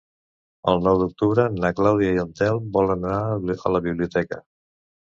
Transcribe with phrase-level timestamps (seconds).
[0.71, 4.43] El nou d'octubre na Clàudia i en Telm volen anar a la biblioteca.